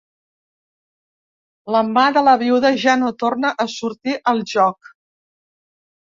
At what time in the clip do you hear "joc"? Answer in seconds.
4.53-4.91